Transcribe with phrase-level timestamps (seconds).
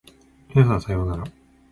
[0.49, 1.23] 皆さんさようなら